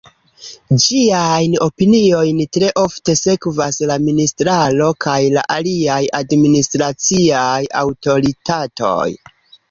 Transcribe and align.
Ĝiajn 0.83 1.51
opiniojn 1.65 2.37
tre 2.55 2.69
ofte 2.83 3.13
sekvas 3.19 3.77
la 3.91 3.97
ministraro 4.05 4.87
kaj 5.05 5.17
la 5.35 5.43
aliaj 5.57 5.99
administraciaj 6.21 7.59
aŭtoritatoj. 7.83 9.05